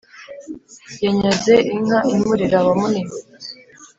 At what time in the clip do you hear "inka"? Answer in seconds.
1.75-1.99